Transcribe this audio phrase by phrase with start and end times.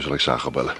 [0.00, 0.74] Zal ik Zager bellen.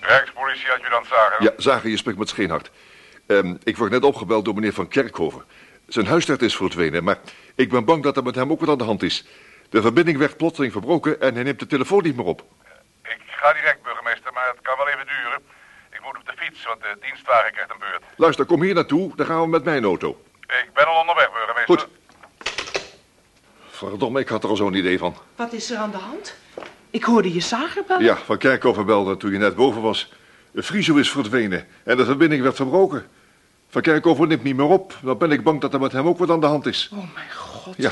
[0.00, 1.42] Rijkspolitie-adjudant Zager.
[1.42, 2.70] Ja, Zager, je spreekt met Scheenhart.
[3.26, 5.44] Ehm, ik word net opgebeld door meneer Van Kerkhoven.
[5.88, 7.18] Zijn huisdicht is verdwenen, maar
[7.54, 9.26] ik ben bang dat er met hem ook wat aan de hand is.
[9.70, 12.44] De verbinding werd plotseling verbroken en hij neemt de telefoon niet meer op.
[13.02, 15.42] Ik ga direct, burgemeester, maar het kan wel even duren.
[16.00, 18.02] Ik moet op de fiets, want de dienstwagen krijgt een beurt.
[18.16, 20.20] Luister, kom hier naartoe, dan gaan we met mijn auto.
[20.40, 21.78] Ik ben al onderweg, burgemeester.
[21.78, 21.88] Goed.
[23.68, 25.16] Verdomme, ik had er al zo'n idee van.
[25.36, 26.34] Wat is er aan de hand?
[26.90, 28.04] Ik hoorde je zager bellen.
[28.04, 30.12] Ja, Van Kerkhoven belde toen je net boven was.
[30.50, 33.06] De Friso is verdwenen en de verbinding werd verbroken.
[33.68, 34.96] Van Kerkhoven neemt niet meer op.
[35.02, 36.90] Dan ben ik bang dat er met hem ook wat aan de hand is.
[36.92, 37.74] Oh mijn god.
[37.76, 37.90] Ja.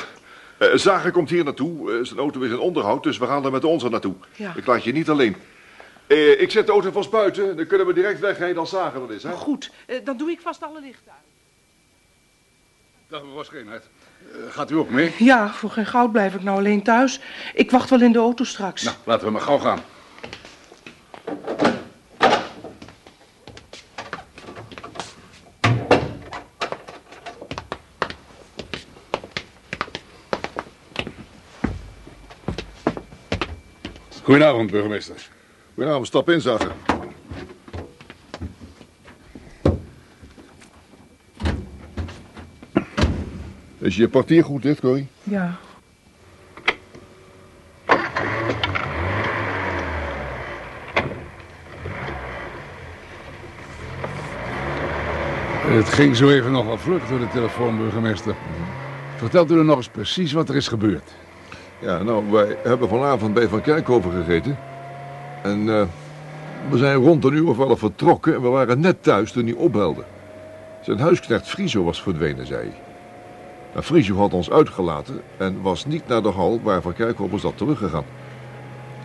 [0.58, 1.92] Eh, Zager komt hier naartoe.
[1.92, 4.14] Eh, zijn auto is in onderhoud, dus we gaan er met onze naartoe.
[4.36, 4.52] Ja.
[4.56, 5.36] Ik laat je niet alleen.
[6.08, 7.56] Eh, ik zet de auto vast buiten.
[7.56, 9.32] Dan kunnen we direct wegrijden als Zager er is, hè?
[9.32, 11.20] Goed, eh, dan doe ik vast alle lichten uit.
[13.08, 13.82] Dag mevrouw Scheenheid.
[14.32, 15.14] Eh, gaat u ook mee?
[15.18, 17.20] Ja, voor geen goud blijf ik nou alleen thuis.
[17.54, 18.82] Ik wacht wel in de auto straks.
[18.82, 19.80] Nou, laten we maar gauw gaan.
[34.22, 35.28] Goedenavond, burgemeester.
[35.78, 36.72] Goedenavond, stap in, Zager.
[43.78, 45.08] Is je portier goed dicht, Corrie?
[45.22, 45.58] Ja.
[55.66, 58.34] Het ging zo even nog wel vlug door de telefoon, burgemeester.
[59.16, 61.14] Vertelt u er nog eens precies wat er is gebeurd?
[61.78, 64.67] Ja, nou, wij hebben vanavond bij Van Kerkhoven gegeten.
[65.42, 65.82] En eh,
[66.70, 69.54] we zijn rond een uur of elf vertrokken en we waren net thuis toen hij
[69.54, 70.04] opbelde.
[70.82, 72.80] Zijn huisknecht Friso was verdwenen, zei hij.
[73.72, 77.56] Nou, Friso had ons uitgelaten en was niet naar de hal waar Van Kerkhoven zat
[77.56, 78.04] teruggegaan.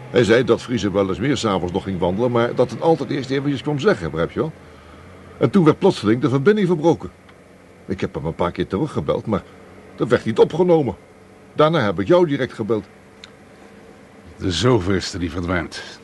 [0.10, 3.10] Hij zei dat Friso wel eens meer s'avonds nog ging wandelen, maar dat het altijd
[3.10, 4.52] eerst eventjes kwam zeggen, begrijp je wel?
[5.38, 7.10] En toen werd plotseling de verbinding verbroken.
[7.86, 9.44] Ik heb hem een paar keer teruggebeld, maar
[9.96, 10.96] dat werd niet opgenomen.
[11.54, 12.86] Daarna heb ik jou direct gebeld.
[14.38, 16.02] De zoveelste die verdwijnt.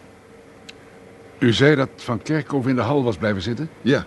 [1.40, 3.70] U zei dat Van Kerkhoven in de hal was blijven zitten?
[3.82, 4.06] Ja.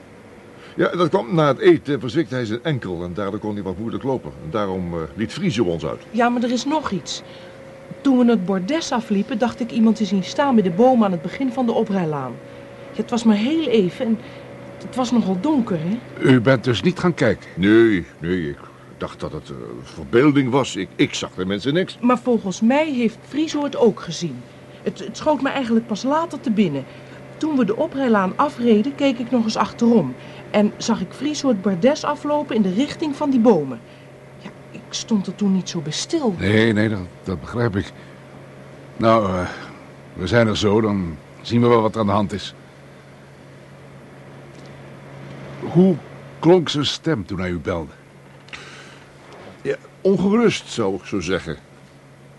[0.77, 3.79] Ja, dat kwam na het eten verzwikte hij zijn enkel en daardoor kon hij wat
[3.79, 4.33] moeilijk lopen.
[4.45, 6.01] En daarom eh, liet Friso ons uit.
[6.11, 7.23] Ja, maar er is nog iets.
[8.01, 11.13] Toen we het bordes afliepen, dacht ik iemand te zien staan bij de boom aan
[11.13, 12.33] het begin van de oprijlaan.
[12.93, 14.19] Ja, het was maar heel even en
[14.85, 15.99] het was nogal donker, hè?
[16.29, 17.49] U bent dus niet gaan kijken?
[17.57, 18.59] Nee, nee, ik
[18.97, 20.77] dacht dat het eh, verbeelding was.
[20.77, 21.99] Ik, ik zag de mensen niks.
[22.01, 24.43] Maar volgens mij heeft Friso het ook gezien.
[24.83, 26.85] Het, het schoot me eigenlijk pas later te binnen.
[27.43, 30.15] Toen we de oprijlaan afreden, keek ik nog eens achterom.
[30.51, 33.81] En zag ik Friso het bordes aflopen in de richting van die bomen.
[34.39, 36.35] Ja, ik stond er toen niet zo bij stil.
[36.39, 37.93] Nee, nee, dat, dat begrijp ik.
[38.97, 39.49] Nou, eh,
[40.13, 42.55] we zijn er zo, dan zien we wel wat er aan de hand is.
[45.61, 45.97] Hoe
[46.39, 47.93] klonk zijn stem toen hij u belde?
[49.63, 51.57] Ja, ongerust zou ik zo zeggen.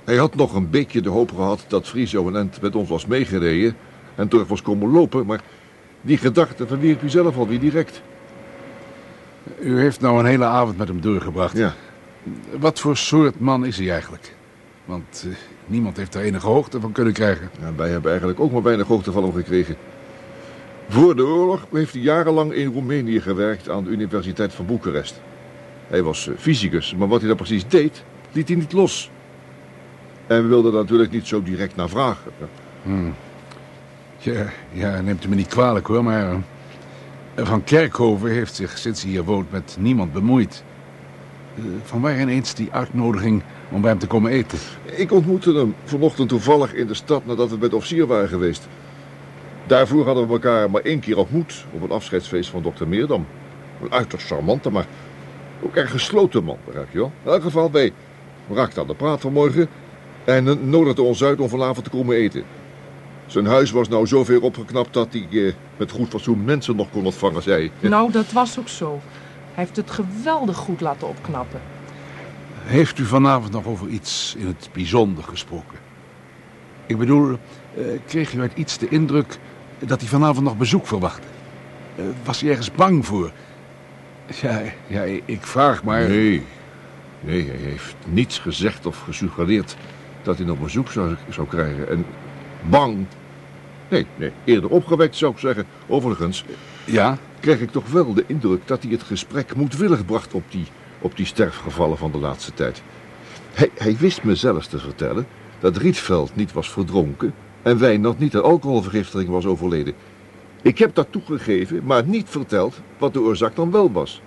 [0.04, 2.24] Hij had nog een beetje de hoop gehad dat Friso
[2.62, 3.76] met ons was meegereden
[4.16, 5.42] en terug was komen lopen, maar
[6.02, 8.02] die gedachte verwierp hij zelf alweer direct.
[9.60, 11.58] U heeft nou een hele avond met hem doorgebracht.
[11.58, 11.74] Ja.
[12.60, 14.36] Wat voor soort man is hij eigenlijk?
[14.86, 17.50] Want eh, niemand heeft daar enige hoogte van kunnen krijgen.
[17.62, 19.76] Ja, wij hebben eigenlijk ook maar weinig hoogte van hem gekregen.
[20.90, 25.22] Voor de oorlog heeft hij jarenlang in Roemenië gewerkt aan de Universiteit van Boekarest.
[25.88, 29.12] Hij was eh, fysicus, maar wat hij dan precies deed, liet hij niet los.
[30.28, 32.32] En we wilden daar natuurlijk niet zo direct naar vragen.
[34.24, 36.32] Ja, ja, neemt u me niet kwalijk hoor, maar...
[37.36, 40.64] eh, Van Kerkhoven heeft zich sinds hij hier woont met niemand bemoeid.
[41.56, 44.58] Eh, Van waar ineens die uitnodiging om bij hem te komen eten?
[44.84, 48.68] Ik ontmoette hem vanochtend toevallig in de stad nadat we bij de officier waren geweest.
[49.68, 53.26] Daarvoor hadden we elkaar maar één keer ontmoet op een afscheidsfeest van dokter Meerdam.
[53.82, 54.86] Een uiterst charmante, maar
[55.62, 57.12] ook erg gesloten man, begrijp je wel.
[57.24, 57.92] In elk geval, wij
[58.54, 59.68] raakten aan de praat vanmorgen
[60.26, 62.44] En eh, nodigde ons uit om vanavond te komen eten.
[63.28, 67.06] Zijn huis was nou zoveel opgeknapt dat hij eh, met goed fatsoen mensen nog kon
[67.06, 67.90] ontvangen, zei hij.
[67.90, 69.02] Nou, dat was ook zo.
[69.54, 71.62] Hij heeft het geweldig goed laten opknappen.
[72.64, 75.78] Heeft u vanavond nog over iets in het bijzonder gesproken?
[76.86, 77.38] Ik bedoel,
[77.78, 79.38] eh, kreeg u uit iets de indruk
[79.80, 81.28] dat hij vanavond nog bezoek verwachtte?
[81.96, 83.32] Eh, was hij ergens bang voor?
[84.42, 86.08] Ja, ja, ik vraag maar...
[86.08, 86.44] Nee,
[87.20, 89.76] nee, hij heeft niets gezegd of gesuggereerd
[90.22, 91.90] dat hij nog bezoek zou, zou krijgen.
[91.90, 92.06] En
[92.70, 93.06] bang?
[93.90, 95.66] Nee, nee, eerder opgewekt zou ik zeggen.
[95.88, 96.46] Overigens
[96.86, 97.18] Ja?
[97.40, 100.66] kreeg ik toch wel de indruk dat hij het gesprek moedwillig bracht op die,
[101.00, 102.82] op die sterfgevallen van de laatste tijd.
[103.54, 105.28] Hij, hij wist me zelfs te vertellen
[105.60, 109.94] dat Rietveld niet was verdronken en Wijnand niet aan alcoholvergiftiging was overleden.
[110.62, 114.22] Ik heb dat toegegeven, maar niet verteld wat de oorzaak dan wel was.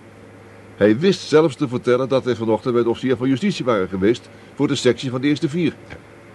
[0.77, 4.29] Hij wist zelfs te vertellen dat hij vanochtend bij de officier van justitie waren geweest
[4.55, 5.75] voor de sectie van de eerste vier.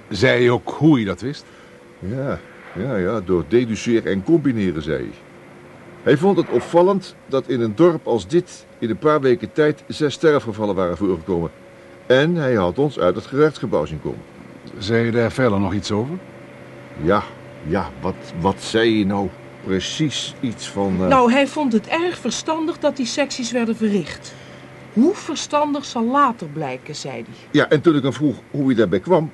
[0.10, 1.46] Zei hij ook hoe hij dat wist?
[2.06, 2.40] Ja,
[2.76, 5.12] ja, ja, door deduceren en combineren, zei hij.
[6.04, 9.84] Hij vond het opvallend dat in een dorp als dit in een paar weken tijd
[9.88, 11.52] zes sterfgevallen waren voorgekomen.
[12.06, 14.20] En hij had ons uit het gerechtsgebouw zien komen.
[14.78, 16.16] Zei je daar verder nog iets over?
[17.02, 17.24] Ja,
[17.68, 19.30] ja, wat, wat zei je nou
[19.64, 20.96] precies iets van...
[21.02, 24.34] eh, Nou, hij vond het erg verstandig dat die secties werden verricht.
[24.94, 27.24] Hoe verstandig zal later blijken, zei hij.
[27.52, 29.32] Ja, en toen ik hem vroeg hoe hij daarbij kwam,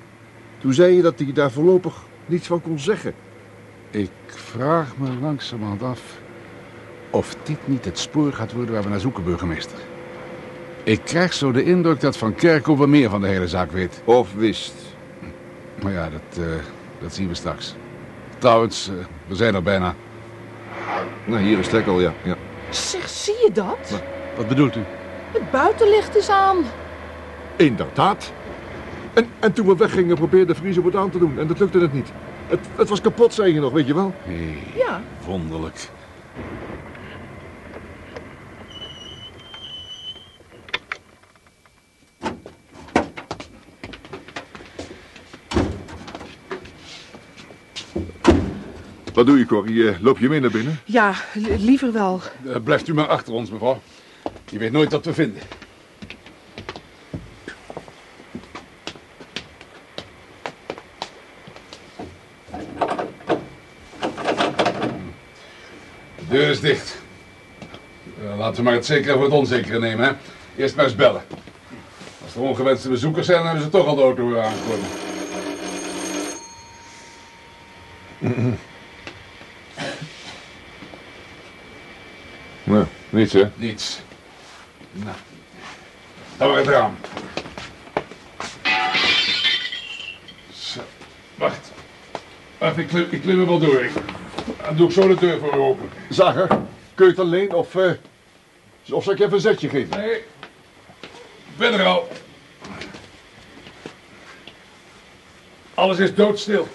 [0.58, 1.94] toen zei je dat hij daar voorlopig
[2.28, 3.14] niets van kon zeggen.
[3.90, 6.02] Ik vraag me langzamerhand af
[7.10, 9.78] of dit niet het spoor gaat worden waar we naar zoeken, burgemeester.
[10.84, 14.02] Ik krijg zo de indruk dat Van Kerkhoven meer van de hele zaak weet.
[14.04, 14.74] Of wist.
[15.84, 16.46] Maar ja, dat, eh,
[17.00, 17.76] dat zien we straks.
[18.38, 19.96] Trouwens, eh, we zijn er bijna.
[21.26, 22.14] Nou, hier is Trekkel, ja.
[22.24, 22.36] ja.
[22.70, 24.02] Zeg, zie je dat?
[24.36, 24.84] Wat bedoelt u?
[25.32, 26.58] Het buitenlicht is aan.
[27.56, 28.32] Inderdaad.
[29.18, 31.94] En, en toen we weggingen probeerde Friese het aan te doen en dat lukte het
[31.94, 32.08] niet.
[32.48, 34.14] Het, het was kapot, zei je nog, weet je wel?
[34.24, 35.02] Hé, Ja.
[35.26, 35.90] wonderlijk.
[49.14, 49.90] Wat doe je, Corrie?
[49.90, 50.80] Eh, Loop je mee naar binnen?
[50.86, 52.22] Ja, li- liever wel.
[52.48, 53.82] Eh, blijft u maar achter ons, mevrouw.
[54.50, 55.42] Je weet nooit wat we vinden.
[66.58, 66.98] Is dicht.
[68.24, 70.12] Eh, laten we maar het zekere voor het onzekere nemen, hè.
[70.62, 71.22] Eerst maar eens bellen.
[72.24, 74.88] Als er ongewenste bezoekers zijn, dan hebben ze toch al de auto weer aangekomen.
[82.64, 83.44] Nee, niets, hè?
[83.56, 84.00] Niets.
[84.92, 85.16] Nou,
[86.38, 86.96] dan maar het raam.
[90.54, 90.80] Zo,
[91.36, 91.72] wacht.
[92.58, 93.84] Wacht, ik klim, ik klim er wel door.
[93.84, 93.92] Ik,
[94.68, 95.90] dan doe ik zo de deur voor u open.
[96.10, 96.48] Zager,
[96.96, 97.76] kun je het alleen of...
[97.76, 97.92] eh,
[98.92, 99.98] of zal ik je even een zetje geven?
[99.98, 102.08] Nee, ik ben er al.
[105.74, 106.68] Alles is doodstil.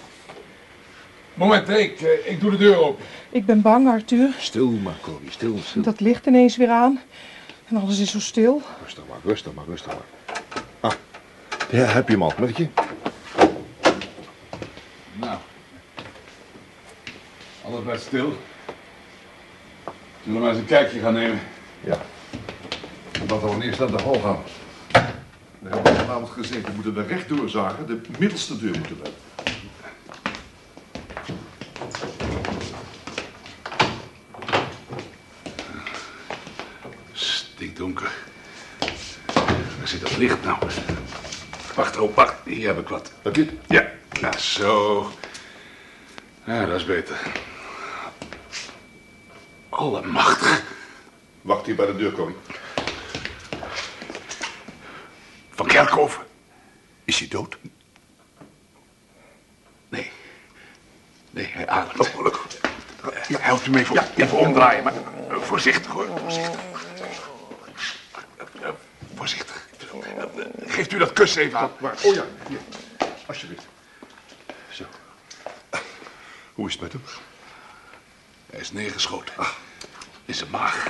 [1.35, 3.05] Moment, ik, eh, ik doe de deur open.
[3.31, 4.29] Ik ben bang, Arthur.
[4.39, 5.83] Stil maar, Corrie, stil, stil.
[5.83, 7.00] Dat licht ineens weer aan.
[7.69, 8.62] En alles is zo stil.
[8.83, 10.43] Rustig maar, rustig maar, rustig maar.
[10.81, 10.93] Ah,
[11.71, 12.69] ja, heb je hem al, met je?
[17.82, 18.36] Alles blijft stil.
[20.22, 21.41] Zullen we maar eens een kijkje gaan nemen?
[21.81, 21.98] Ja.
[23.29, 24.43] Laten we eerst naar de hal gaan.
[25.58, 27.86] We hebben vanavond gezegd, we moeten er recht doorzagen.
[27.86, 29.10] De middelste deur moeten we.
[37.12, 38.12] Stikdonker.
[39.79, 40.58] Waar zit dat licht nou?
[41.74, 42.34] Wacht, oh, wacht.
[42.44, 43.12] Hier heb ik wat.
[43.22, 43.46] Heb je?
[43.69, 45.10] Ja, nou zo.
[46.44, 47.51] Ja, dat is beter.
[49.82, 50.62] Allemachtig.
[51.41, 52.36] Wacht hier bij de deur, Corrie.
[55.51, 56.22] Van Kerkhoven.
[57.05, 57.56] Is hij dood?
[59.89, 60.10] Nee.
[61.31, 62.01] Nee, hij ademt.
[62.01, 62.46] Oh, gelukkig.
[63.29, 66.06] Ja, helpt u me even, even omdraaien, maar eh, voorzichtig hoor.
[66.19, 66.60] Voorzichtig.
[69.15, 69.69] Voorzichtig.
[70.67, 71.70] Geeft u dat kussen even aan.
[71.81, 72.58] Oh ja, hier.
[73.27, 73.67] Alsjeblieft.
[74.70, 74.84] Zo.
[76.55, 77.03] Hoe is het met hem?
[78.51, 79.34] Hij is neergeschoten.
[80.24, 80.86] In zijn maag.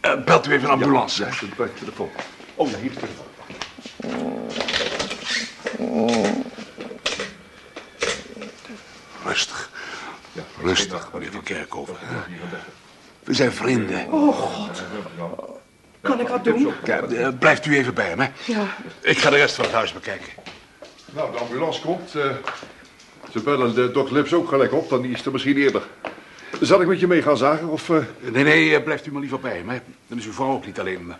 [0.00, 1.24] Eh, belt u even een ambulance.
[1.24, 2.10] Ja, de bij de telefoon.
[2.54, 3.32] Oh ja, hier is de telefoon.
[9.24, 9.70] Rustig.
[10.62, 11.94] Rustig, meneer Van Kerkhoven.
[13.24, 14.06] We zijn vrienden.
[16.00, 16.72] Kan ik wat doen?
[16.84, 18.26] Ja, eh, blijft u even bij hem, hè?
[18.44, 18.66] Ja.
[19.00, 20.32] Ik ga de rest van het huis bekijken.
[21.12, 22.14] Nou, de ambulance komt.
[22.14, 22.30] eh,
[23.32, 25.82] ze bellen de dokter Lips ook gelijk op, dan is er misschien eerder.
[26.60, 27.90] Zal ik met je mee gaan zagen of...
[27.90, 29.80] eh, Nee, nee, eh, blijft u maar liever bij me.
[30.06, 31.12] Dan is uw vrouw ook niet alleen.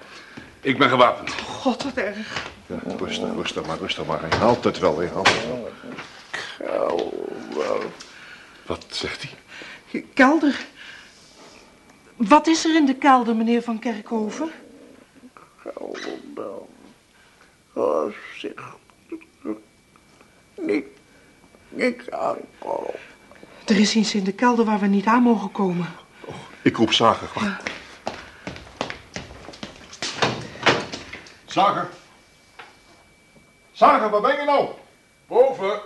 [0.61, 1.31] Ik ben gewapend.
[1.31, 2.47] God, wat erg.
[2.67, 4.21] Ja, rustig, rustig maar, rustig maar.
[4.21, 5.73] Hij haalt het wel, hij haalt het wel.
[8.67, 10.05] Wat zegt hij?
[10.14, 10.64] Kelder.
[12.17, 14.50] Wat is er in de kelder, meneer Van Kerkhoven?
[17.73, 18.53] Oh, zeg.
[20.55, 20.87] Niet,
[21.69, 22.93] niet aankomen.
[23.64, 25.87] Er is iets in de kelder waar we niet aan mogen komen.
[26.62, 27.28] Ik roep Zager.
[27.35, 27.71] Wacht.
[31.44, 31.88] Zager.
[33.73, 34.68] Zager, waar ben je nou?
[35.26, 35.80] Boven.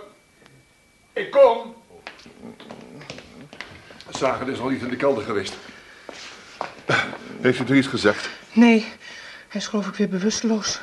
[1.13, 1.75] Ik kom.
[4.09, 5.53] Zager is al niet in de kelder geweest.
[7.41, 8.29] Heeft u er iets gezegd?
[8.51, 8.79] Nee,
[9.47, 10.81] hij is geloof ik weer bewusteloos.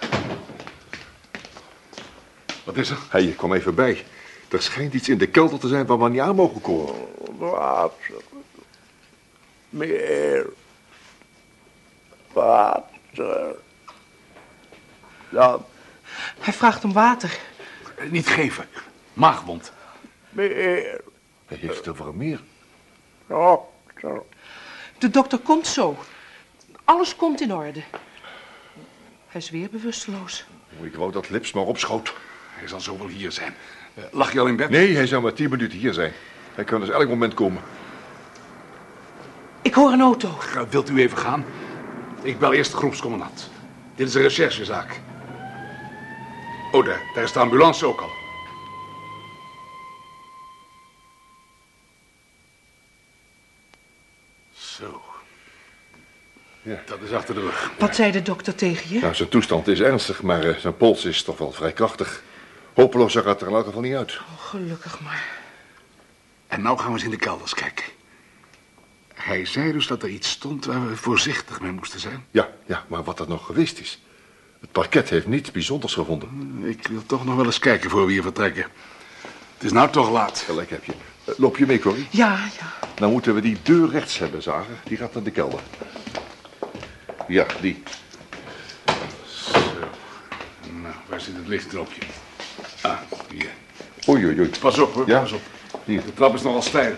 [2.65, 2.99] Wat is er?
[3.11, 4.05] Hé, hey, kom even bij.
[4.49, 6.95] Er schijnt iets in de kelder te zijn waar we niet aan mogen komen.
[7.39, 8.15] Water.
[9.69, 10.47] Meer.
[12.33, 13.55] Water.
[15.31, 15.65] Dan
[16.39, 17.39] Hij vraagt om water.
[17.97, 18.69] Eh, Niet geven.
[19.13, 19.73] Maagwond.
[20.31, 21.01] meer.
[21.47, 22.41] Hij heeft het over meer.
[23.27, 24.23] Dokter.
[24.99, 25.97] De dokter komt zo.
[26.85, 27.83] Alles komt in orde.
[29.27, 30.45] Hij is weer bewusteloos.
[30.83, 32.15] Ik wou dat Lips maar opschoot.
[32.51, 33.55] Hij zal zo wel hier zijn.
[34.11, 34.71] Lag je al in bed?
[34.71, 36.13] Nee, hij zou maar tien minuten hier zijn.
[36.55, 37.63] Hij kan dus elk moment komen.
[39.63, 40.39] Ik hoor een auto.
[40.71, 41.45] Wilt u even gaan?
[42.23, 43.51] Ik bel eerst de groepscommandant.
[43.95, 45.01] Dit is een recherchezaak.
[46.73, 48.11] Oh, daar, daar is de ambulance ook al.
[54.53, 55.03] Zo.
[56.63, 56.83] Ja.
[56.87, 57.73] Dat is achter de rug.
[57.79, 59.01] Wat zei de dokter tegen je?
[59.01, 62.23] Nou, zijn toestand is ernstig, maar eh, zijn pols is toch wel vrij krachtig.
[62.77, 64.19] Hopeloos zag het er in elk geval niet uit.
[64.19, 65.25] Oh, gelukkig maar.
[66.47, 67.85] En nou gaan we eens in de kelders kijken.
[69.15, 72.25] Hij zei dus dat er iets stond waar we voorzichtig mee moesten zijn.
[72.31, 74.03] Ja, ja, maar wat er nog geweest is.
[74.61, 76.63] Het parket heeft niets bijzonders gevonden.
[76.65, 78.67] Ik wil toch nog wel eens kijken voor we hier vertrekken.
[79.55, 80.39] Het is nou toch laat.
[80.39, 80.93] Gelijk heb je.
[81.25, 82.07] Eh, loop je mee, Corrie?
[82.11, 82.89] Ja, ja.
[82.95, 84.77] Dan moeten we die deur rechts hebben, Zager.
[84.85, 85.61] Die gaat naar de kelder.
[87.29, 87.83] Ja, die.
[90.83, 92.01] Nou, waar zit het lichtknopje?
[92.87, 92.99] Ah,
[93.31, 93.51] hier.
[94.09, 94.51] Oei, oei, oei.
[94.61, 95.21] Pas op hoor, Ja.
[95.21, 95.41] pas op.
[95.85, 96.05] Hier.
[96.05, 96.95] De trap is nogal steil.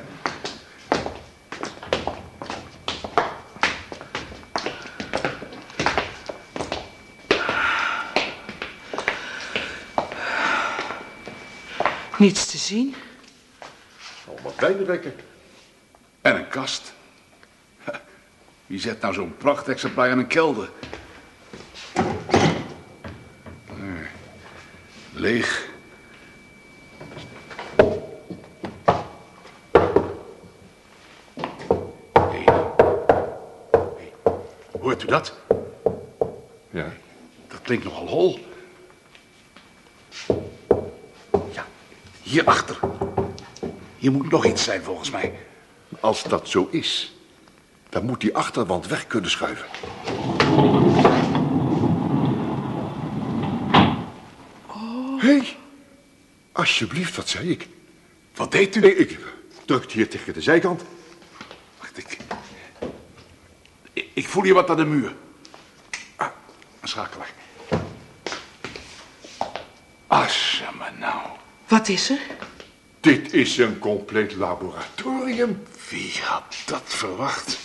[12.19, 12.95] Niets te zien.
[14.29, 15.15] Allemaal bijwerken.
[16.23, 16.93] En een kast.
[18.67, 20.71] Wie zet nou zo'n prachtexemplaar in een kelder?
[25.19, 25.69] Leeg.
[32.13, 32.45] Hey.
[33.97, 34.13] Hey.
[34.81, 35.35] Hoort u dat?
[36.71, 36.87] Ja.
[37.49, 38.39] Dat klinkt nogal hol.
[41.53, 41.67] Ja,
[42.23, 42.79] hierachter.
[43.99, 45.39] Hier moet nog iets zijn volgens mij.
[46.01, 47.17] Als dat zo is,
[47.89, 49.67] dan moet die achterwand weg kunnen schuiven.
[54.67, 55.21] Oh.
[55.21, 55.57] Hé, hey,
[56.53, 57.69] alsjeblieft, wat zei ik?
[58.35, 58.87] Wat deed u?
[58.87, 59.19] Ik, ik
[59.65, 60.83] drukte hier tegen de zijkant.
[61.79, 62.17] Wacht, ik...
[64.13, 64.29] ik...
[64.29, 65.15] voel hier wat aan de muur.
[66.17, 66.29] Ah,
[66.81, 67.47] een schakelaar.
[70.09, 71.21] Als me nou.
[71.69, 72.19] Wat is er?
[73.01, 75.63] Dit is een compleet laboratorium.
[75.89, 77.59] Wie had dat verwacht?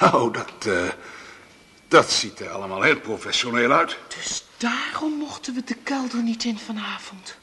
[0.00, 0.66] Nou, dat...
[0.66, 0.88] eh,
[1.88, 3.98] dat ziet er allemaal heel professioneel uit.
[4.16, 7.36] Dus daarom mochten we de kelder niet in vanavond.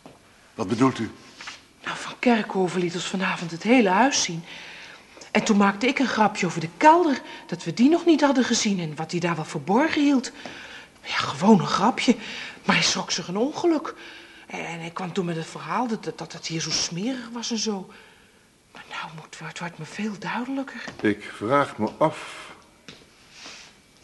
[0.56, 1.12] Wat bedoelt u?
[1.84, 4.44] Nou, Van Kerkhoven liet ons vanavond het hele huis zien.
[5.32, 8.44] En toen maakte ik een grapje over de kelder, dat we die nog niet hadden
[8.44, 10.32] gezien en wat hij daar wel verborgen hield.
[11.04, 12.16] Ja, gewoon een grapje,
[12.70, 13.94] maar hij schrok zich een ongeluk.
[14.48, 17.58] En hij kwam toen met het verhaal dat, dat het hier zo smerig was en
[17.58, 17.90] zo.
[18.74, 20.84] Maar nou, moet, het wordt me veel duidelijker.
[21.02, 22.52] Ik vraag me af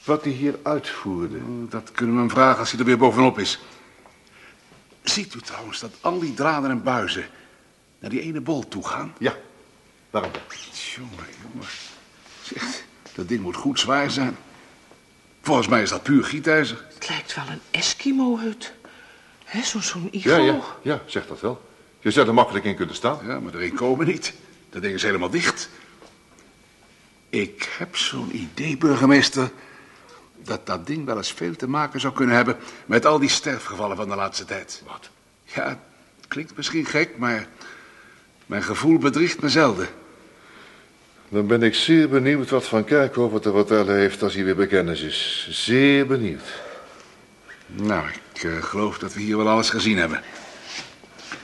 [0.04, 1.68] wat hij hier uitvoerde.
[1.70, 3.60] Dat kunnen we hem vragen als hij er weer bovenop is.
[5.04, 7.28] Ziet u trouwens dat al die draden en buizen
[8.00, 9.14] naar die ene bol toe gaan?
[9.18, 9.36] Ja,
[10.10, 10.32] waarom?
[10.96, 11.68] Jongen, jongen.
[12.42, 14.38] Zeg, dat ding moet goed zwaar zijn.
[15.46, 16.86] Volgens mij is dat puur gietijzer.
[16.94, 18.74] Het lijkt wel een Eskimo-hut.
[19.44, 20.36] Hè, zo- zo'n iglo.
[20.36, 21.70] Ja, ja, ja, zeg dat wel.
[22.00, 23.20] Je zou er makkelijk in kunnen staan.
[23.28, 24.34] Ja, maar erin komen niet.
[24.70, 25.70] Dat ding is helemaal dicht.
[27.30, 29.52] Ik heb zo'n idee, burgemeester...
[30.44, 32.58] dat dat ding wel eens veel te maken zou kunnen hebben...
[32.86, 34.84] met al die sterfgevallen van de laatste tijd.
[34.86, 35.10] Wat?
[35.44, 35.80] Ja,
[36.28, 37.48] klinkt misschien gek, maar
[38.46, 39.88] mijn gevoel bedriegt me zelden.
[41.36, 45.02] Dan ben ik zeer benieuwd wat Van Kerkhoven te vertellen heeft als hij weer bekennis
[45.02, 45.48] is.
[45.50, 46.42] Zeer benieuwd.
[47.66, 50.22] Nou, ik eh, geloof dat we hier wel alles gezien hebben.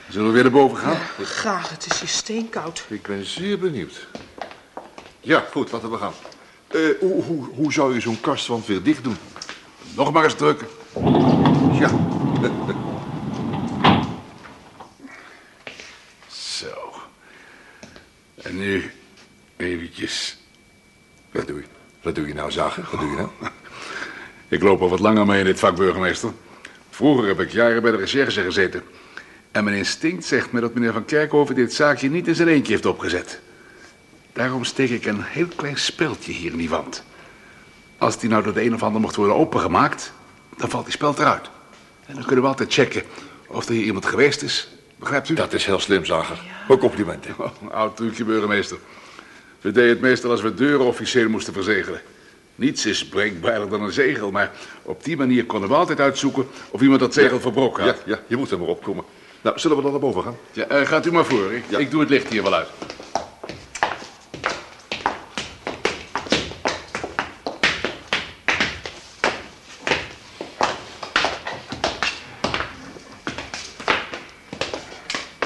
[0.09, 0.97] Zullen we weer naar boven gaan?
[1.23, 2.85] Graag, het is hier steenkoud.
[2.89, 4.07] Ik ben zeer benieuwd.
[5.19, 6.13] Ja, goed, laten we gaan.
[6.67, 9.17] Eh, hoe, hoe, hoe zou je zo'n kastwand weer dicht doen?
[9.95, 10.67] Nog maar eens drukken.
[11.79, 11.89] Ja,
[16.57, 16.93] Zo.
[18.35, 18.91] En nu
[19.61, 20.37] eventjes...
[21.31, 21.65] wat doe je?
[22.01, 22.85] Wat doe je nou, zagen?
[22.91, 23.29] Wat doe je nou?
[24.47, 26.31] Ik loop al wat langer mee in dit vak, burgemeester.
[26.89, 28.83] Vroeger heb ik jaren bij de recherche gezeten.
[29.51, 32.71] En mijn instinct zegt me dat meneer Van Kerkhoven dit zaakje niet in zijn eentje
[32.71, 33.39] heeft opgezet.
[34.33, 37.03] Daarom steek ik een heel klein speldje hier in die wand.
[37.97, 40.13] Als die nou door de een of ander mocht worden opengemaakt,
[40.57, 41.49] dan valt die speld eruit.
[42.05, 43.03] En dan kunnen we altijd checken
[43.47, 44.69] of er hier iemand geweest is.
[44.95, 45.33] Begrijpt u?
[45.33, 46.41] Dat is heel slim, zager.
[46.67, 47.35] Mijn complimenten.
[47.37, 48.77] Oh, een oud trucje, burgemeester.
[49.61, 52.01] We deden het meestal als we deuren officieel moesten verzegelen.
[52.55, 54.51] Niets is breekbaarder dan een zegel, maar
[54.81, 58.01] op die manier konden we altijd uitzoeken of iemand dat zegel verbroken Ja, had.
[58.05, 59.03] ja, je moet er maar opkomen.
[59.41, 60.35] Nou, zullen we dan naar boven gaan?
[60.51, 61.51] Ja, eh, gaat u maar voor.
[61.53, 61.77] Ik, Ja.
[61.77, 62.67] ik doe het licht hier wel uit.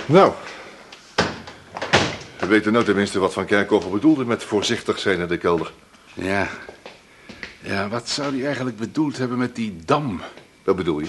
[0.07, 0.33] Nou,
[2.45, 5.71] we weten nou tenminste wat Van Kerkhoven bedoelde met voorzichtig zijn in de kelder.
[6.13, 6.49] Ja.
[7.61, 10.21] Ja, wat zou hij eigenlijk bedoeld hebben met die dam?
[10.63, 11.07] Wat bedoel je?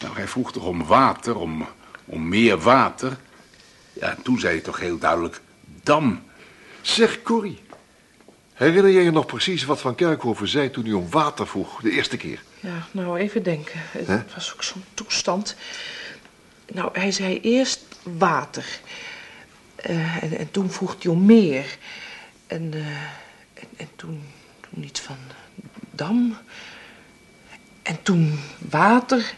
[0.00, 1.66] Nou, hij vroeg toch om water, om,
[2.04, 3.16] om meer water?
[3.92, 5.40] Ja, en toen zei hij toch heel duidelijk
[5.82, 6.22] dam.
[6.80, 7.58] Zeg, Corrie.
[8.52, 11.90] Herinner je je nog precies wat Van Kerkhoven zei toen hij om water vroeg, de
[11.90, 12.42] eerste keer?
[12.60, 13.80] Ja, nou even denken.
[13.90, 15.56] Het was ook zo'n toestand.
[16.72, 18.80] Nou, hij zei eerst water.
[19.82, 21.76] Eh, en, en toen vroeg hij om meer.
[22.46, 22.86] En, eh,
[23.54, 24.22] en, en toen,
[24.60, 25.16] toen iets van
[25.90, 26.36] dam.
[27.82, 29.34] En toen water.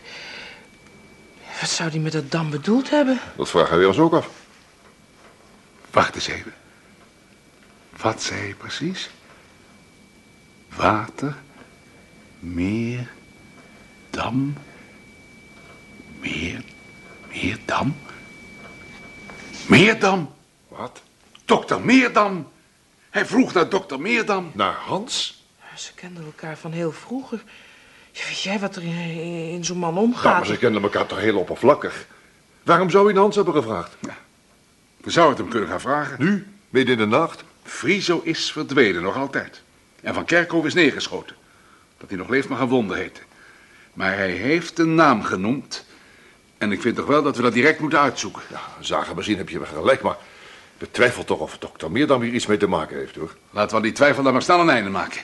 [1.60, 3.20] Wat zou hij met dat dam bedoeld hebben?
[3.36, 4.30] Dat vragen we ons ook af.
[5.90, 6.54] Wacht eens even.
[7.96, 9.10] Wat zei hij precies?
[10.76, 11.36] Water,
[12.38, 13.10] meer,
[14.10, 14.54] dam,
[16.20, 16.64] meer,
[17.28, 17.96] meer dam,
[19.66, 20.34] Meerdam,
[20.76, 21.02] Wat?
[21.44, 22.48] dokter Meerdam.
[23.10, 24.50] Hij vroeg naar dokter Meerdam.
[24.54, 25.42] Naar Hans?
[25.76, 27.42] Ze kenden elkaar van heel vroeger.
[28.12, 28.92] Ja, weet jij wat er in,
[29.50, 30.36] in zo'n man Ja, omgaat?
[30.36, 32.06] maar ze kenden elkaar toch heel oppervlakkig.
[32.62, 33.96] Waarom zou hij Hans hebben gevraagd?
[34.96, 36.16] We zouden het hem kunnen gaan vragen.
[36.18, 37.44] Nu, midden in de nacht?
[37.62, 39.62] Friso is verdwenen, nog altijd.
[40.02, 41.36] En Van Kerkhoven is neergeschoten.
[41.98, 43.22] Dat hij nog leeft mag een wonder heten.
[43.92, 45.84] Maar hij heeft een naam genoemd.
[46.58, 48.42] En ik vind toch wel dat we dat direct moeten uitzoeken.
[48.50, 50.16] Ja, zagen bezien heb je wel gelijk, maar...
[50.84, 53.36] Ik betwijfel toch of dokter Meerdam hier iets mee te maken heeft, hoor.
[53.50, 55.20] Laten we aan die twijfel dan maar snel een einde maken.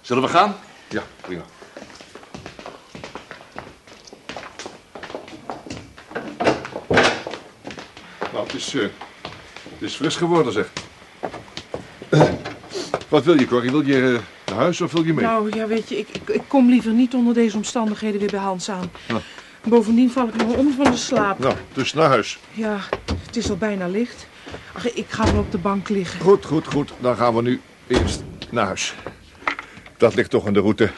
[0.00, 0.56] Zullen we gaan?
[0.88, 1.42] Ja, prima.
[8.32, 10.70] Nou, het is, eh, het is fris geworden, zeg.
[13.08, 13.70] Wat wil je, Corrie?
[13.70, 15.24] Wil je eh, naar huis of wil je mee?
[15.24, 18.40] Nou, ja, weet je, ik, ik, ik kom liever niet onder deze omstandigheden weer bij
[18.40, 18.90] Hans aan.
[19.64, 21.38] Bovendien val ik nog om van de slaap.
[21.38, 22.38] Nou, dus naar huis.
[22.52, 22.78] Ja,
[23.26, 24.28] het is al bijna licht.
[24.72, 26.20] Ach, ik ga wel op de bank liggen.
[26.20, 26.92] Goed, goed, goed.
[26.98, 28.94] Dan gaan we nu eerst naar huis.
[29.96, 30.90] Dat ligt toch in de route.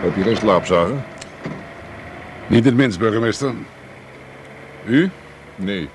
[0.00, 1.04] Heb je geen slaapzagen?
[2.46, 3.52] Niet het minst, burgemeester.
[4.88, 5.10] U?
[5.56, 5.88] Nee,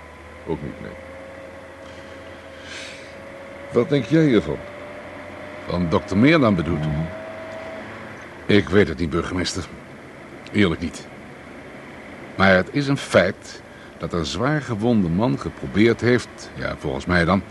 [0.47, 0.91] ook niet, nee.
[3.71, 4.57] Wat denk jij hiervan?
[5.67, 6.83] Van dokter Meerdam bedoelt.
[8.45, 9.65] Ik weet het niet, burgemeester.
[10.51, 11.07] Eerlijk niet.
[12.35, 13.61] Maar het is een feit
[13.97, 17.43] dat een zwaar gewonde man geprobeerd heeft, ja, volgens mij dan,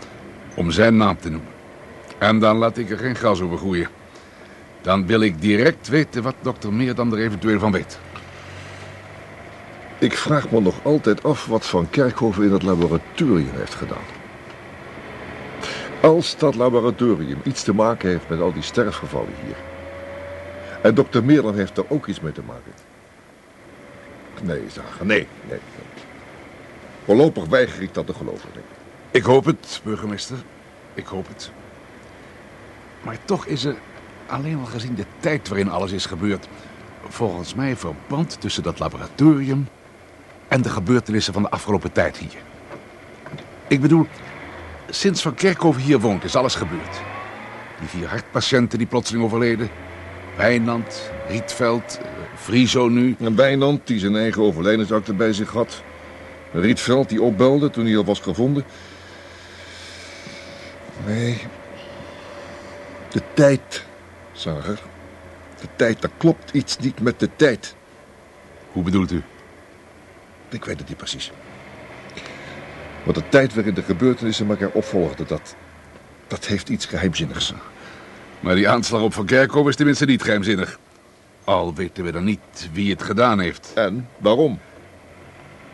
[0.55, 1.49] om zijn naam te noemen.
[2.17, 3.87] En dan laat ik er geen gras over groeien.
[4.81, 7.99] Dan wil ik direct weten wat dokter Meerdam er eventueel van weet.
[9.99, 14.03] Ik vraag me nog altijd af wat Van Kerkhoven in het laboratorium heeft gedaan.
[16.01, 19.55] Als dat laboratorium iets te maken heeft met al die sterfgevallen hier.
[20.81, 22.71] En dokter Meerland heeft er ook iets mee te maken.
[24.41, 25.59] Nee, Zager, nee, nee.
[27.05, 28.49] Voorlopig weiger ik dat te geloven.
[29.11, 30.37] Ik hoop het, burgemeester.
[30.93, 31.51] Ik hoop het.
[33.01, 33.75] Maar toch is er,
[34.27, 36.47] alleen al gezien de tijd waarin alles is gebeurd,
[37.07, 39.67] volgens mij verband tussen dat laboratorium
[40.53, 42.41] en de gebeurtenissen van de afgelopen tijd hier.
[43.67, 44.07] Ik bedoel,
[44.89, 47.01] sinds Van Kerkhoven hier woont is alles gebeurd.
[47.79, 49.69] Die vier hartpatiënten die plotseling overleden.
[50.37, 53.15] Wijnand, Rietveld, eh, Friso nu.
[53.19, 55.83] En Wijnand, die zijn eigen overlijdensakte bij zich had.
[56.51, 58.63] Rietveld, die opbelde toen hij al was gevonden.
[61.05, 61.41] Nee.
[63.09, 63.85] De tijd,
[64.31, 64.81] Zager.
[65.61, 67.75] De tijd, daar klopt iets niet met de tijd.
[68.71, 69.23] Hoe bedoelt u?
[70.53, 71.31] Ik weet het niet precies.
[73.03, 75.55] Maar de tijd waarin de gebeurtenissen elkaar opvolgden, dat...
[76.27, 77.53] dat heeft iets geheimzinnigs.
[78.39, 80.79] Maar die aanslag op Van Kerkhoven is tenminste niet geheimzinnig.
[81.43, 83.71] Al weten we dan niet wie het gedaan heeft.
[83.75, 84.59] En waarom?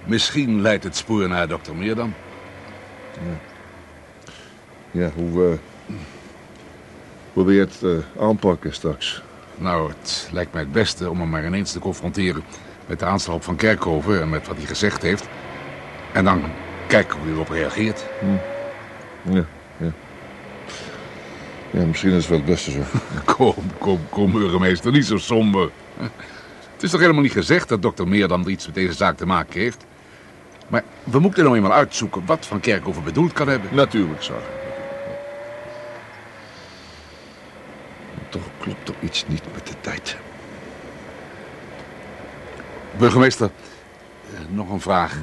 [0.05, 2.13] Misschien leidt het spoor naar dokter Meerdam.
[4.91, 5.51] Ja, hoe...
[5.51, 5.95] eh,
[7.33, 9.21] hoe wil je het eh, aanpakken straks?
[9.57, 12.43] Nou, het lijkt mij het beste om hem maar ineens te confronteren
[12.89, 15.27] met de aanslag Van Kerkhoven en met wat hij gezegd heeft.
[16.11, 16.43] En dan
[16.87, 18.05] kijken hoe hij erop reageert.
[19.23, 19.45] Ja,
[19.77, 19.91] ja.
[21.71, 22.79] Ja, misschien is het wel het beste zo.
[23.35, 25.69] Kom, kom, kom, burgemeester, niet zo somber.
[26.73, 29.25] Het is toch helemaal niet gezegd dat dokter Meerdam er iets met deze zaak te
[29.25, 29.85] maken heeft?
[30.67, 33.69] Maar we moeten nou eenmaal uitzoeken wat Van Kerkhoven bedoeld kan hebben.
[33.73, 34.43] Natuurlijk, Zager.
[38.29, 40.17] Toch klopt er iets niet met de tijd.
[42.97, 43.49] Burgemeester,
[44.33, 45.17] eh, nog een vraag.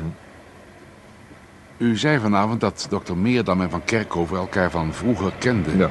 [1.77, 5.91] U zei vanavond dat dokter Meerdam en Van Kerkhoven elkaar van vroeger kenden.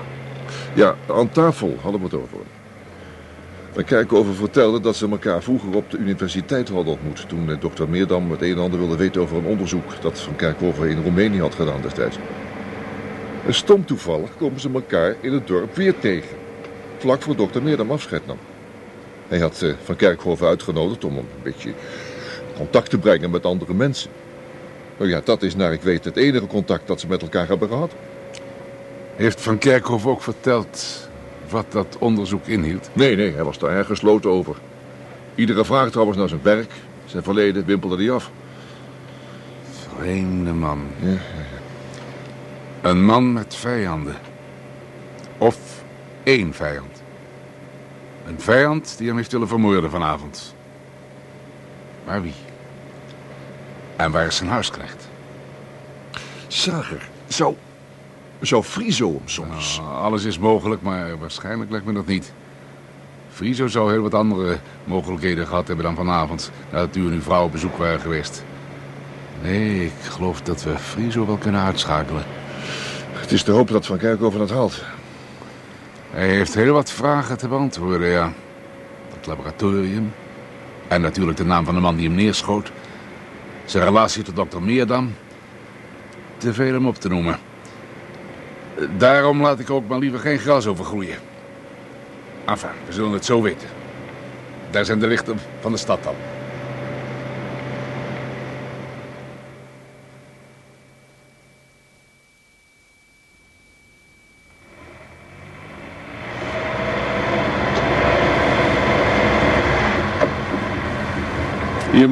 [0.73, 0.95] Ja.
[1.09, 2.37] Aan tafel hadden we het over.
[3.75, 7.29] En Kerkhoven vertelde dat ze elkaar vroeger op de universiteit hadden ontmoet...
[7.29, 10.01] toen eh, dokter Meerdam het een en ander wilde weten over een onderzoek...
[10.01, 12.17] dat Van Kerkhoven in Roemenië had gedaan destijds.
[13.45, 16.37] En stom toevallig komen ze elkaar in het dorp weer tegen.
[16.97, 18.37] Vlak voor dokter Meerdam afscheid nam.
[19.27, 21.73] Hij had eh, Van Kerkhoven uitgenodigd om een beetje
[22.55, 24.11] contact te brengen met andere mensen.
[24.97, 27.67] Nou ja, dat is naar ik weet het enige contact dat ze met elkaar hebben
[27.67, 27.91] gehad.
[29.15, 31.07] Heeft Van Kerkhoven ook verteld
[31.49, 32.89] wat dat onderzoek inhield?
[32.93, 34.55] Nee, nee, hij was daar erg gesloten over.
[35.35, 36.71] Iedere vraag trouwens naar zijn werk,
[37.05, 38.31] zijn verleden, wimpelde hij af.
[39.97, 40.87] Vreemde man.
[40.99, 44.15] Ja, ja, Een man met vijanden.
[45.37, 45.57] Of
[46.23, 47.03] één vijand.
[48.25, 50.55] Een vijand die hem heeft willen vermoorden vanavond.
[52.05, 52.33] Maar wie?
[53.95, 55.07] En waar is zijn huisknecht?
[56.47, 57.55] Zager, zou,
[58.41, 59.77] zou Friso hem soms...
[59.77, 62.33] Nou, alles is mogelijk, maar waarschijnlijk lijkt me dat niet.
[63.31, 66.51] Friso zou heel wat andere mogelijkheden gehad hebben dan vanavond.
[66.71, 68.43] Nadat u en uw vrouw op bezoek waren geweest.
[69.41, 72.23] Nee, ik geloof dat we Friso wel kunnen uitschakelen.
[73.13, 74.83] Het is te hopen dat Van Kerkhoven het haalt.
[76.15, 78.33] Hij heeft heel wat vragen te beantwoorden, ja.
[79.09, 80.13] Dat laboratorium.
[80.87, 82.71] En natuurlijk de naam van de man die hem neerschoot.
[83.65, 85.13] Zijn relatie tot dokter Meerdam.
[86.37, 87.37] Te veel om op te noemen.
[88.97, 91.17] Daarom laat ik ook maar liever geen gras over groeien.
[92.45, 93.67] Enfin, we zullen het zo weten.
[94.69, 96.15] Daar zijn de lichten van de stad al.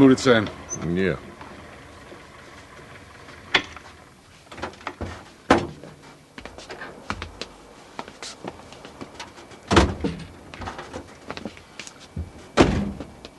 [0.03, 0.47] Moet het zijn.
[0.93, 1.17] Ja.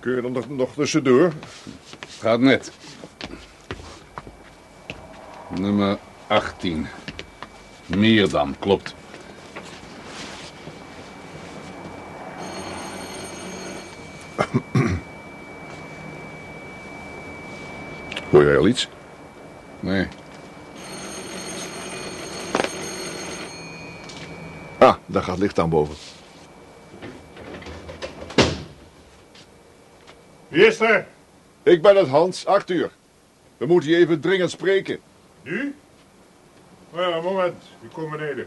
[0.01, 1.33] Kun je er nog, nog tussendoor?
[2.21, 2.73] Gaat net.
[5.59, 6.87] Nummer 18.
[7.87, 8.95] Meerdam, klopt.
[18.53, 18.89] Hoor iets?
[19.81, 20.07] Nee.
[24.79, 25.95] Ah, daar gaat licht aan boven.
[30.49, 31.07] Wie is er?
[31.63, 32.91] Ik ben het Hans, acht uur.
[33.57, 34.99] We moeten je even dringend spreken.
[35.43, 35.75] Nu?
[36.91, 37.63] Oh ja, moment.
[37.81, 38.47] Ik kom beneden.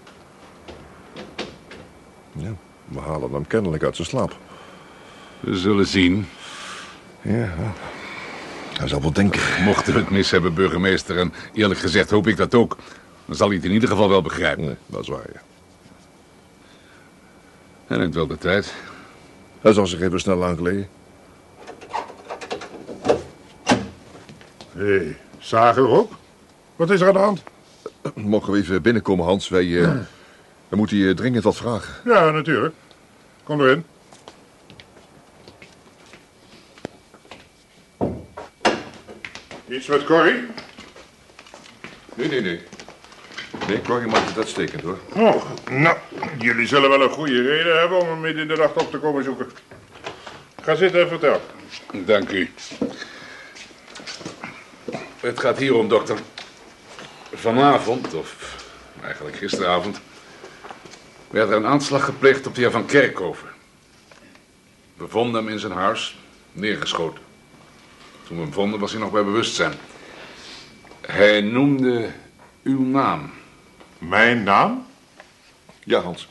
[2.31, 2.51] Ja,
[2.85, 4.37] we halen hem kennelijk uit zijn slaap.
[5.39, 6.27] We zullen zien.
[7.21, 7.73] Ja,
[8.77, 9.63] hij zal wel denken.
[9.63, 12.77] Mochten we het mis hebben, burgemeester, en eerlijk gezegd hoop ik dat ook,
[13.25, 14.65] dan zal hij het in ieder geval wel begrijpen.
[14.65, 15.41] Nee, dat is waar, ja.
[17.87, 18.73] Hij neemt wel de tijd.
[19.61, 20.87] Hij zal zich even snel aankleden.
[24.71, 26.11] Hé, hey, Zager ook?
[26.75, 27.43] Wat is er aan de hand?
[28.15, 29.49] Mogen we even binnenkomen, Hans?
[29.49, 29.95] Wij, eh,
[30.69, 31.93] we moeten je dringend wat vragen.
[32.11, 32.75] Ja, natuurlijk.
[33.43, 33.83] Kom erin.
[39.69, 40.45] Iets met Corrie?
[42.15, 42.61] Nee, nee, nee.
[43.67, 44.97] Nee, Corrie maakt het uitstekend hoor.
[45.13, 45.97] Oh, nou,
[46.39, 48.97] jullie zullen wel een goede reden hebben om hem midden in de nacht op te
[48.97, 49.51] komen zoeken.
[50.61, 51.41] Ga zitten en vertel.
[51.93, 52.51] Dank u.
[55.19, 56.17] Het gaat hier om, dokter.
[57.33, 58.55] Vanavond, of
[59.03, 59.99] eigenlijk gisteravond,
[61.29, 63.49] werd er een aanslag gepleegd op de heer Van Kerkhoven.
[64.97, 66.17] We vonden hem in zijn huis,
[66.51, 67.26] neergeschoten.
[68.27, 69.73] Toen we hem vonden was hij nog bij bewustzijn.
[71.01, 72.09] Hij noemde
[72.63, 73.31] uw naam.
[73.97, 74.85] Mijn naam?
[75.83, 76.29] Ja, Hans.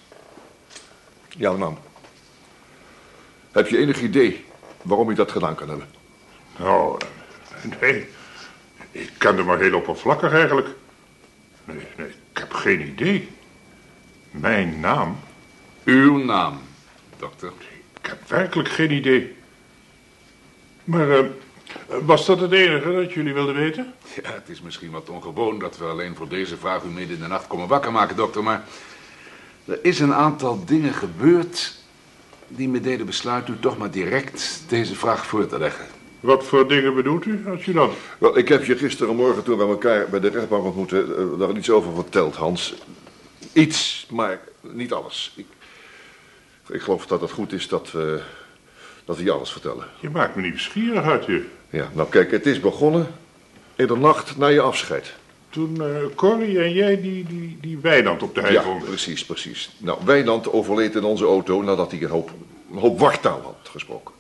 [1.29, 1.79] Jouw naam.
[3.53, 4.45] Heb je enig idee
[4.83, 5.89] waarom je dat gedaan kan hebben?
[6.59, 6.99] Nou,
[7.81, 8.09] nee.
[8.91, 10.69] Ik ken hem maar heel oppervlakkig eigenlijk.
[11.65, 13.29] Nee, nee, ik heb geen idee.
[14.31, 15.19] Mijn naam?
[15.85, 16.61] Uw naam,
[17.19, 17.53] dokter.
[18.01, 19.37] Ik heb werkelijk geen idee.
[20.85, 21.25] Maar eh,
[22.05, 23.95] was dat het enige dat jullie wilden weten?
[24.23, 27.23] Ja, het is misschien wat ongewoon dat we alleen voor deze vraag u midden in
[27.23, 28.43] de nacht komen wakker maken, dokter.
[28.43, 28.65] Maar
[29.65, 31.75] er is een aantal dingen gebeurd
[32.49, 35.87] die me deden besluiten u toch maar direct deze vraag voor te leggen.
[36.21, 37.95] Wat voor dingen bedoelt u, adjudant?
[38.19, 41.17] Wel, ik heb je gisterenmorgen toen we elkaar bij de rechtbank ontmoetten...
[41.17, 42.75] eh, daar iets over verteld, Hans.
[43.53, 45.33] Iets, maar niet alles.
[45.37, 45.47] Ik,
[46.69, 48.21] ik geloof dat het goed is dat we,
[49.05, 49.87] dat we je alles vertellen.
[50.01, 51.45] Je maakt me nieuwsgierig uit je.
[51.77, 53.07] Ja, nou kijk, het is begonnen
[53.75, 55.15] in de nacht na je afscheid.
[55.51, 58.89] Toen eh, Corrie en jij die, die, die weiland op de hei Ja, vonden.
[58.89, 59.71] precies, precies.
[59.79, 62.31] Nou, Wijnand overleed in onze auto nadat hij een hoop,
[62.73, 64.15] een hoop wartaal had gesproken.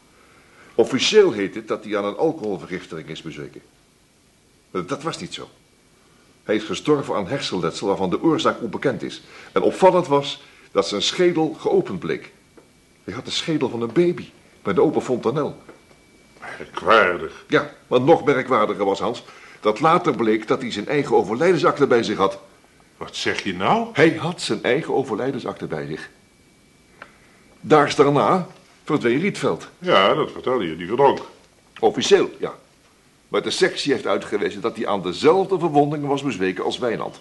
[0.75, 3.61] Officieel heet het dat hij aan een alcoholvergiftiging is bezweken.
[4.71, 5.49] Maar Dat was niet zo.
[6.45, 9.23] Hij is gestorven aan hersenletsel waarvan de oorzaak onbekend is.
[9.53, 10.43] En opvallend was
[10.73, 12.33] dat zijn schedel geopend bleek.
[13.05, 14.29] Hij had de schedel van een baby
[14.63, 15.57] bij de open fontanel.
[16.59, 17.45] Merkwaardig.
[17.49, 19.23] Ja, maar nog merkwaardiger was Hans
[19.61, 22.39] dat later bleek dat hij zijn eigen overlijdensakte bij zich had.
[22.97, 23.89] Wat zeg je nou?
[23.93, 26.11] Hij had zijn eigen overlijdensakte bij zich.
[27.61, 28.47] Daags daarna
[28.85, 29.69] verdween Rietveld.
[29.79, 31.21] Ja, dat vertelde je, die verdronk.
[31.81, 32.55] Officieel, ja.
[33.29, 37.21] Maar de sectie heeft uitgewezen dat hij aan dezelfde verwondingen was bezweken als Wijnand.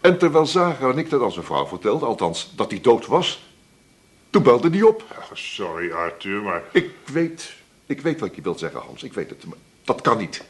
[0.00, 3.42] En terwijl Zager en ik dat aan zijn vrouw vertelde, althans dat hij dood was,
[4.30, 5.04] toen belde hij op.
[5.18, 7.52] Ach, sorry Arthur, maar Ik weet,
[7.92, 10.44] ik weet wat je wilt zeggen, Hans, ik weet het, maar dat kan niet.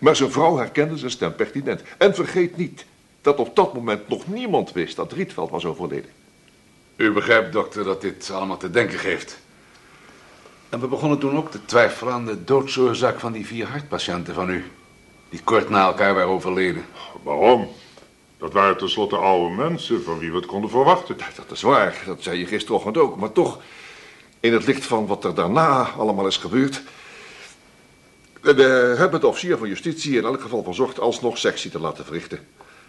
[0.00, 1.82] Maar zijn vrouw herkende zijn stem pertinent.
[1.98, 2.84] En vergeet niet
[3.20, 6.10] dat op dat moment nog niemand wist dat Rietveld was overleden.
[6.96, 9.38] U begrijpt, dokter, dat dit allemaal te denken geeft.
[10.68, 14.50] En we begonnen toen ook te twijfelen aan de doodsoorzaak van die vier hartpatiënten van
[14.50, 14.64] u.
[15.28, 16.84] Die kort na elkaar waren overleden.
[17.22, 17.68] waarom?
[18.38, 21.16] Dat waren tenslotte oude mensen van wie we het konden verwachten.
[21.36, 23.16] Dat is waar, dat zei je gisterochtend ook.
[23.16, 23.60] Maar toch,
[24.44, 26.82] in het licht van wat er daarna allemaal is gebeurd...
[28.40, 32.38] We hebben de officier van justitie in elk geval verzocht alsnog sectie te laten verrichten.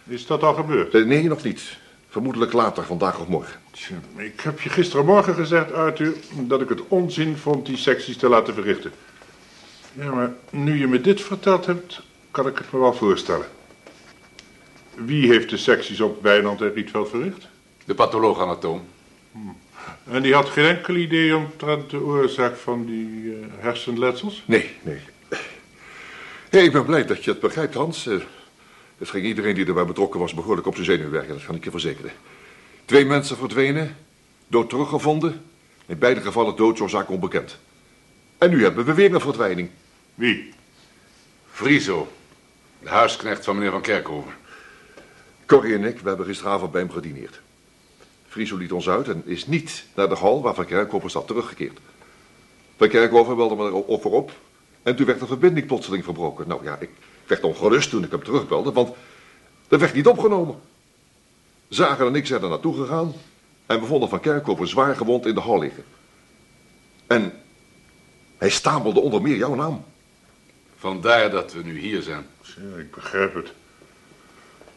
[0.06, 0.94] Is dat al gebeurd?
[0.94, 1.62] Eh, Nee, nog niet.
[2.08, 3.60] Vermoedelijk later, vandaag of morgen.
[3.70, 8.28] Tja, Ik heb je gisterenmorgen gezegd, Arthur, dat ik het onzin vond die secties te
[8.28, 8.92] laten verrichten.
[9.92, 13.46] Ja, maar nu je me dit verteld hebt, kan ik het me wel voorstellen.
[14.94, 17.46] Wie heeft de secties op Wijnand en Rietveld verricht?
[17.84, 18.82] De patholoog-anatoom.
[20.10, 24.42] En die had geen enkel idee omtrent de oorzaak van die eh, hersenletsels?
[24.46, 24.98] Nee, nee.
[26.50, 28.06] Hey, ik ben blij dat je het begrijpt, Hans.
[28.06, 28.16] Eh,
[28.98, 31.64] Het ging iedereen die erbij betrokken was behoorlijk op zijn zenuw werken, dat kan ik
[31.64, 32.10] je verzekeren.
[32.84, 33.96] Twee mensen verdwenen,
[34.46, 35.42] dood teruggevonden.
[35.86, 37.58] In beide gevallen doodsoorzaak onbekend.
[38.38, 39.70] En nu hebben we weer een verdwijning.
[40.14, 40.52] Wie?
[41.50, 42.08] Friso,
[42.82, 44.32] de huisknecht van meneer Van Kerkhoven.
[45.46, 47.40] Corrie en ik, we hebben gisteravond bij hem gedineerd.
[48.36, 51.78] Friso liet ons uit en is niet naar de hal waar Van Kerkhoven zat teruggekeerd.
[52.76, 54.32] Van Kerkhoven belde me erover op
[54.82, 56.48] en toen werd de verbinding plotseling verbroken.
[56.48, 56.90] Nou ja, ik
[57.26, 58.96] werd ongerust toen ik hem terugbelde, want
[59.68, 60.58] er werd niet opgenomen.
[61.68, 63.14] Zager en ik zijn er naartoe gegaan
[63.66, 65.84] en we vonden Van Kerkhoven zwaar gewond in de hal liggen.
[67.06, 67.32] En
[68.38, 69.84] hij stamelde onder meer jouw naam.
[70.76, 72.26] Vandaar dat we nu hier zijn.
[72.42, 73.52] Ja, ik begrijp het.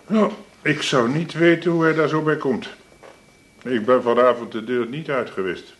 [0.07, 2.69] Nou, ik zou niet weten hoe hij daar zo bij komt.
[3.63, 5.73] Ik ben vanavond de deur niet uit geweest.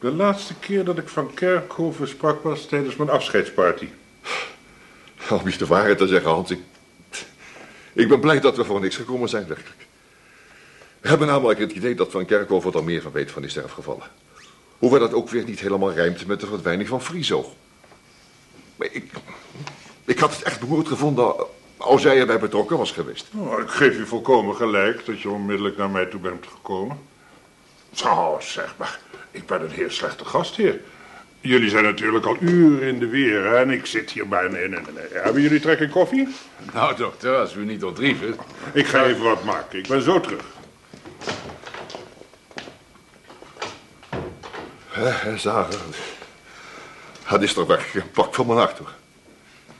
[0.00, 3.88] De laatste keer dat ik van Kerkhoven sprak was tijdens mijn afscheidsparty.
[5.30, 6.60] Om je de waarheid te zeggen, Hans, ik,
[7.92, 9.86] ik ben blij dat we voor niks gekomen zijn, werkelijk.
[11.00, 14.06] We hebben namelijk het idee dat Van Kerkhoven er meer van weet van die sterfgevallen.
[14.78, 17.52] Hoewel dat ook weer niet helemaal rijmt met de verdwijning van Friso.
[18.76, 19.12] Maar ik,
[20.04, 21.34] ik had het echt beroerd gevonden
[21.78, 23.26] als jij erbij betrokken was geweest.
[23.36, 26.98] Oh, ik geef je volkomen gelijk dat je onmiddellijk naar mij toe bent gekomen.
[27.92, 28.98] Zo, zeg maar,
[29.30, 30.80] ik ben een heel slechte gastheer.
[31.40, 34.74] Jullie zijn natuurlijk al uren in de weer hè, en ik zit hier bijna in.
[34.74, 36.28] En, en- hebben jullie trek in koffie?
[36.72, 38.36] Nou, dokter, als u niet ontrieven.
[38.72, 39.78] Ik ga even wat maken.
[39.78, 40.44] Ik ben zo terug.
[44.88, 45.80] Hè, Zager.
[47.30, 48.92] Dat is toch weg een pak van mijn hart, hoor.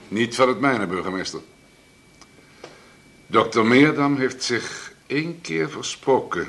[0.07, 1.39] Niet van het mijne, burgemeester.
[3.31, 6.47] Dokter Meerdam heeft zich één keer versproken.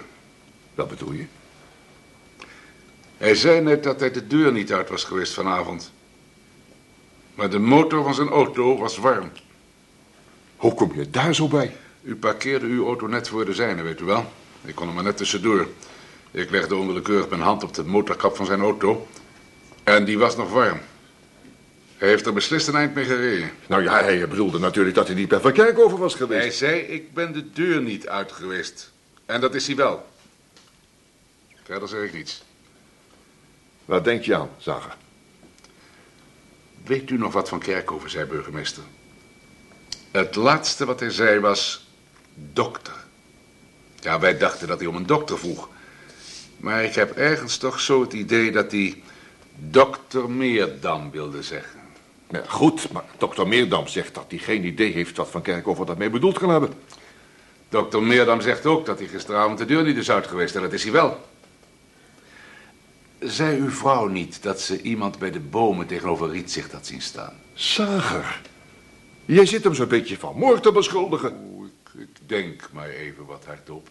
[0.74, 1.24] Wat bedoel je?
[3.16, 5.92] Hij zei net dat hij de deur niet uit was geweest vanavond.
[7.34, 9.30] Maar de motor van zijn auto was warm.
[10.56, 11.76] Hoe kom je daar zo bij?
[12.02, 14.32] U parkeerde uw auto net voor de zijne, weet u wel.
[14.64, 15.68] Ik kon er maar net tussendoor.
[16.30, 19.06] Ik legde onwillekeurig mijn hand op de motorkap van zijn auto.
[19.84, 20.80] En die was nog warm.
[22.00, 23.50] Hij heeft er beslist een eind mee gereden.
[23.66, 26.42] Nou ja, hij bedoelde natuurlijk dat hij niet bij Van was geweest.
[26.42, 28.92] Hij zei, ik ben de deur niet uit geweest.
[29.26, 30.06] En dat is hij wel.
[31.62, 32.42] Verder zeg ik niets.
[33.84, 34.96] Wat denk je aan, Zager?
[36.84, 38.82] Weet u nog wat van Kerkhoven zei, burgemeester?
[40.10, 41.88] Het laatste wat hij zei was...
[42.34, 43.04] dokter.
[44.00, 45.68] Ja, wij dachten dat hij om een dokter vroeg.
[46.56, 49.02] Maar ik heb ergens toch zo het idee dat hij...
[49.54, 51.79] dokter Meerdam wilde zeggen.
[52.46, 56.38] Goed, maar dokter Meerdam zegt dat hij geen idee heeft wat Van Kerkhoven daarmee bedoeld
[56.38, 56.72] kan hebben.
[57.68, 60.54] Dokter Meerdam zegt ook dat hij gisteravond de deur niet is uit geweest.
[60.54, 61.28] En dat is hij wel.
[63.18, 67.34] Zei uw vrouw niet dat ze iemand bij de bomen tegenover Rietzigt had zien staan?
[67.54, 68.40] Zager,
[69.24, 71.50] jij zit hem zo'n beetje van moord te beschuldigen.
[71.52, 73.88] Oeh, ik, ik denk maar even wat hardop.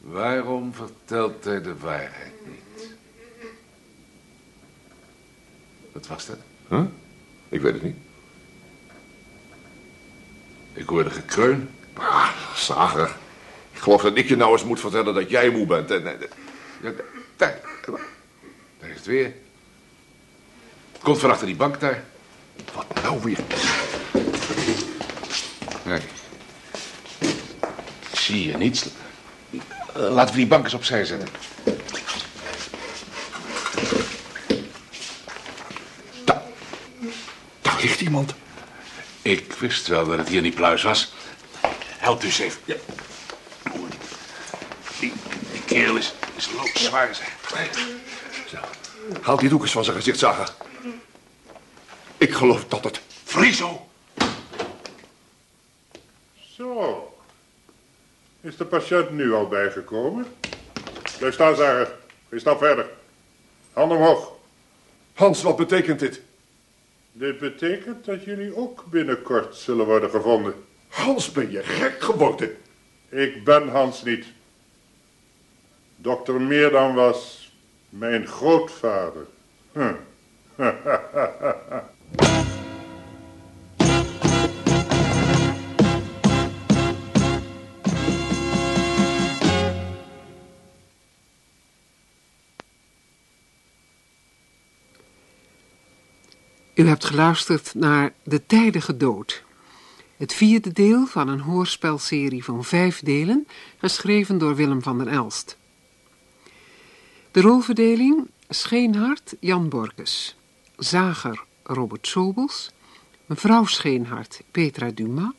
[0.00, 2.88] Waarom vertelt hij de waarheid niet?
[5.92, 6.38] Wat was dat?
[6.68, 6.84] Huh?
[7.50, 7.96] Ik weet het niet.
[10.72, 11.70] Ik hoorde gekreun.
[11.94, 13.16] Ah, Zager,
[13.72, 15.90] ik geloof dat ik je nou eens moet vertellen dat jij moe bent.
[15.90, 16.02] En,
[17.36, 17.60] daar,
[18.78, 19.34] daar is het weer.
[20.92, 22.04] Het komt van achter die bank daar.
[22.74, 23.38] wat nou weer?
[28.10, 28.86] Ik zie je niets.
[29.94, 31.28] Laten we die bank eens opzij zetten.
[37.62, 38.34] Daar ligt iemand.
[39.22, 41.12] Ik wist wel dat het hier niet pluis was.
[41.98, 42.60] Helpt u eens even.
[42.64, 42.74] Ja.
[45.00, 45.12] Die,
[45.52, 47.38] die kerel is, is loodzwaar, zeg.
[48.48, 48.56] Zo.
[49.20, 50.54] Haal die doek eens van zijn gezicht, Zager.
[52.18, 53.00] Ik geloof dat het...
[53.24, 53.88] Friso!
[56.56, 57.14] Zo.
[58.40, 60.26] Is de patiënt nu al bijgekomen?
[61.18, 61.92] Blijf staan, Zager.
[62.30, 62.90] Geen stap verder.
[63.72, 64.32] Hand omhoog.
[65.14, 66.20] Hans, wat betekent dit?
[67.12, 70.54] Dit betekent dat jullie ook binnenkort zullen worden gevonden.
[70.88, 72.56] Hans, ben je gek geworden?
[73.08, 74.26] Ik ben Hans niet.
[75.96, 77.52] Dokter Meerdam was
[77.88, 79.26] mijn grootvader.
[79.72, 79.94] Hm.
[96.74, 99.44] U hebt geluisterd naar De Tijdige Dood.
[100.16, 103.46] Het vierde deel van een hoorspelserie van vijf delen,
[103.78, 105.56] geschreven door Willem van der Elst.
[107.30, 110.36] De rolverdeling Scheenhart Jan Borkes,
[110.76, 112.70] Zager Robert Sobels,
[113.26, 115.34] mevrouw Scheenhart Petra Duma,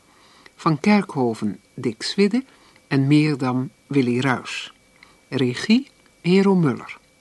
[0.56, 2.44] Van Kerkhoven Dick Swidde
[2.88, 4.72] en Meerdam Willy Ruys.
[5.28, 5.90] Regie
[6.20, 7.00] Hero Muller.